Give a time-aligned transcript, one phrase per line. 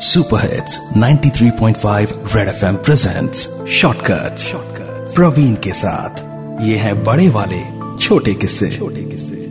[0.00, 3.40] Super hits 93.5 red FM presents
[3.70, 4.50] shortcuts
[5.14, 6.20] Praveen के साथ।
[6.64, 7.58] ये है बड़े वाले
[7.98, 9.46] छोटे किस्से। छोटे किस्से।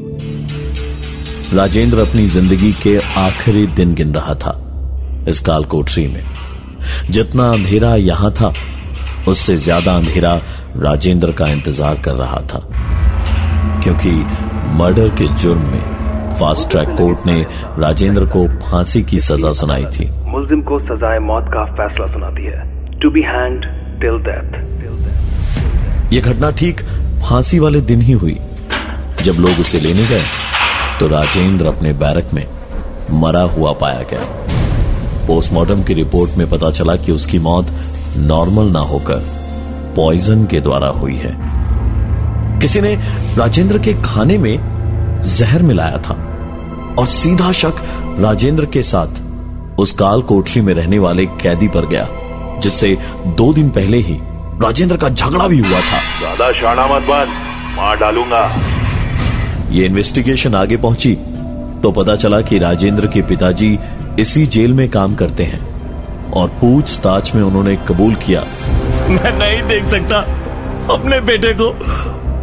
[1.55, 4.55] राजेंद्र अपनी ज़िंदगी के आखिरी दिन गिन रहा था
[5.29, 6.23] इस काल कोठरी में।
[7.09, 8.53] जितना अंधेरा यहाँ था
[9.27, 10.35] उससे ज़्यादा अंधेरा
[10.77, 12.65] राजेंद्र का इंतज़ार कर रहा था।
[13.83, 14.11] क्योंकि
[14.77, 15.96] मर्डर के जुर्म में
[16.39, 17.45] फास्ट ट्रैक कोर्ट ने
[17.79, 22.99] राजेंद्र को फांसी की सजा सुनाई थी। मुलजिम को सजाए मौत का फैसला सुनाती है।
[22.99, 23.65] To be hand
[24.01, 24.65] till death
[26.13, 26.81] यह घटना ठीक
[27.21, 28.37] फांसी वाले दिन ही हुई।
[29.21, 30.23] जब लोग उसे लेने गए
[30.99, 32.45] तो राजेंद्र अपने बैरक में
[33.11, 34.21] मरा हुआ पाया गया।
[35.27, 37.71] पोस्टमार्टम की रिपोर्ट में पता चला कि उसकी मौत
[38.17, 39.27] नॉर्मल ना होकर
[39.95, 41.35] पॉइजन के द्वारा हुई है।
[42.61, 42.95] किसी ने
[43.37, 44.76] राजेंद्र के खाने में
[45.17, 46.13] जहर मिलाया था
[46.99, 47.81] और सीधा शक
[48.19, 52.07] राजेंद्र के साथ उस काल कोठरी में रहने वाले कैदी पर गया
[52.61, 52.95] जिससे
[53.37, 54.17] दो दिन पहले ही
[54.61, 57.33] राजेंद्र का झगड़ा भी हुआ था। ज़्यादा शाना मत बन
[57.77, 58.41] मार डालूँगा।
[59.71, 61.13] ये इन्वेस्टिगेशन आगे पहुँची
[61.83, 63.77] तो पता चला कि राजेंद्र के पिताजी
[64.19, 68.41] इसी जेल में काम करते हैं और पूछताछ में उन्होंने कबूल किया।
[69.09, 70.19] मैं नहीं देख सकता
[70.93, 71.71] अपने बेटे को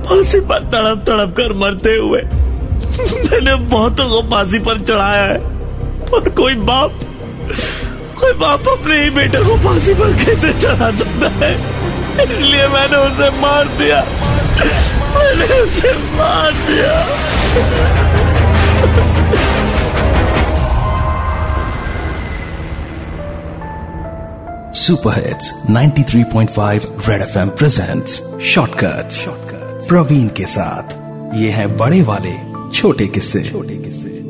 [0.09, 2.20] फांसी पर तड़प तड़प कर मरते हुए।
[2.84, 5.38] मैंने बहुतों को फांसी पर चढ़ाया है।
[6.06, 7.00] पर कोई बाप
[8.20, 11.52] कोई बाप अपने ही बेटे को फांसी पर कैसे चढ़ा सकता है?
[12.24, 14.00] इसलिए मैंने उसे मार दिया।
[15.14, 16.94] मैंने उसे मार दिया।
[24.74, 29.24] Super hits 93.5 red FM presents shortcuts.
[29.88, 30.96] Praveen के साथ,
[31.36, 34.23] ये है बड़े वाले छोटे किस्से। छोटे किस्से